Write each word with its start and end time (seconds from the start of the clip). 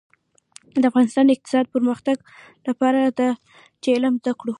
د 0.81 0.83
افغانستان 0.91 1.23
د 1.27 1.31
اقتصادي 1.35 1.69
پرمختګ 1.75 2.17
لپاره 2.67 2.99
پکار 3.01 3.13
ده 3.19 3.29
چې 3.81 3.87
علم 3.95 4.13
زده 4.21 4.31
کړو. 4.39 4.49